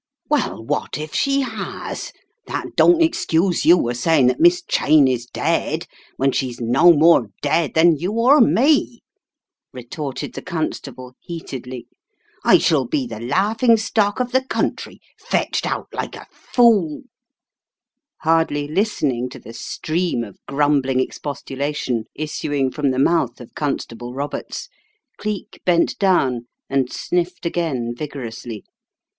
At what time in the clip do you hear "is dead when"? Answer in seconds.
5.07-6.31